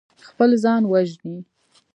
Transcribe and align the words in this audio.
خپل 0.27 0.49
ځان 0.63 0.81
وژني. 0.91 1.37